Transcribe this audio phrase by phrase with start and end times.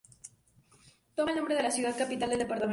[1.13, 2.69] Toma el nombre de la ciudad capital del departamento.